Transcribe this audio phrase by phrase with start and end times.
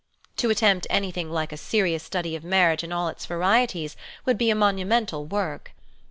[0.37, 4.35] To attempt anything i like a serious study of marriage in all its varieties; would
[4.35, 5.73] be a monumental work.